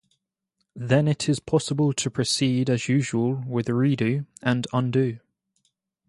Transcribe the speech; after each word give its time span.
Then 0.75 1.07
it 1.07 1.29
is 1.29 1.39
possible 1.39 1.93
to 1.93 2.09
proceed 2.09 2.71
as 2.71 2.89
usual 2.89 3.35
with 3.45 3.67
Redo 3.67 4.25
and 4.41 4.65
Undo. 4.73 5.19